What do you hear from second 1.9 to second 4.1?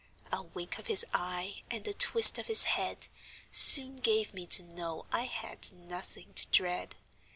twist of his head, Soon